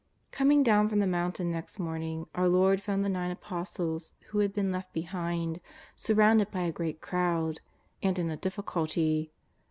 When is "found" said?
2.81-3.05